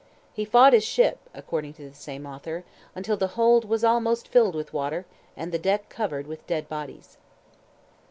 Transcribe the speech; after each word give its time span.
"He 0.33 0.45
fought 0.45 0.73
his 0.73 0.83
ship," 0.83 1.29
according 1.31 1.73
to 1.75 1.87
the 1.87 1.95
same 1.95 2.25
author, 2.25 2.63
"until 2.95 3.17
the 3.17 3.27
hold 3.37 3.65
was 3.65 3.83
almost 3.83 4.27
filled 4.27 4.55
with 4.55 4.73
water, 4.73 5.05
and 5.37 5.51
the 5.51 5.59
deck 5.59 5.89
covered 5.89 6.25
with 6.25 6.47
dead 6.47 6.67
bodies." 6.67 7.19